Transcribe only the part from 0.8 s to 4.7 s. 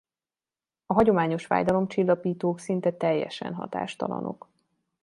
A hagyományos fájdalomcsillapítók szinte teljesen hatástalanok.